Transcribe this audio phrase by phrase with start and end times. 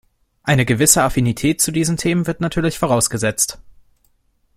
[0.41, 3.59] Eine gewisse Affinität zu diesen Themen wird natürlich vorausgesetzt.